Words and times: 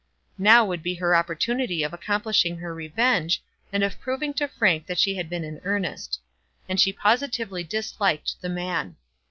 Now 0.39 0.65
would 0.65 0.81
be 0.81 0.95
her 0.95 1.15
opportunity 1.15 1.83
of 1.83 1.93
accomplishing 1.93 2.57
her 2.57 2.73
revenge, 2.73 3.39
and 3.71 3.83
of 3.83 3.99
proving 3.99 4.33
to 4.33 4.47
Frank 4.47 4.87
that 4.87 4.97
she 4.97 5.13
had 5.13 5.29
been 5.29 5.43
in 5.43 5.61
earnest. 5.63 6.19
And 6.67 6.79
she 6.79 6.91
positively 6.91 7.63
disliked 7.63 8.41
the 8.41 8.49
man. 8.49 8.95